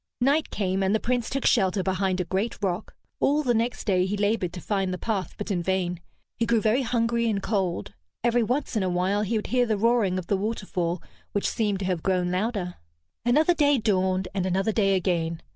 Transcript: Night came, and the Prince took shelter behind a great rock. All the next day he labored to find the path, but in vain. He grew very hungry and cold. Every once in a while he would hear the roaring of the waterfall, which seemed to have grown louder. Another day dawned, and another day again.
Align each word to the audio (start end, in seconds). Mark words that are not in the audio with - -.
Night 0.19 0.49
came, 0.49 0.81
and 0.81 0.95
the 0.95 0.99
Prince 0.99 1.29
took 1.29 1.45
shelter 1.45 1.83
behind 1.83 2.19
a 2.19 2.23
great 2.25 2.57
rock. 2.63 2.95
All 3.19 3.43
the 3.43 3.53
next 3.53 3.83
day 3.85 4.07
he 4.07 4.17
labored 4.17 4.51
to 4.53 4.59
find 4.59 4.91
the 4.91 4.97
path, 4.97 5.35
but 5.37 5.51
in 5.51 5.61
vain. 5.61 6.01
He 6.37 6.47
grew 6.47 6.59
very 6.59 6.81
hungry 6.81 7.29
and 7.29 7.39
cold. 7.39 7.93
Every 8.23 8.41
once 8.41 8.75
in 8.75 8.81
a 8.81 8.89
while 8.89 9.21
he 9.21 9.37
would 9.37 9.45
hear 9.53 9.67
the 9.67 9.77
roaring 9.77 10.17
of 10.17 10.25
the 10.25 10.37
waterfall, 10.37 11.03
which 11.33 11.47
seemed 11.47 11.77
to 11.81 11.85
have 11.85 12.01
grown 12.01 12.31
louder. 12.31 12.77
Another 13.23 13.53
day 13.53 13.77
dawned, 13.77 14.27
and 14.33 14.47
another 14.47 14.71
day 14.71 14.95
again. 14.95 15.39